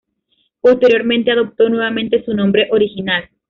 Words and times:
Posteriormente 0.61 1.29
adoptó 1.29 1.69
nuevamente 1.69 2.25
su 2.25 2.33
nombre 2.33 2.67
original. 2.71 3.29